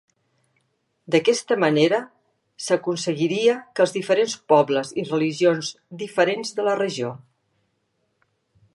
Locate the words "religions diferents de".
5.13-6.71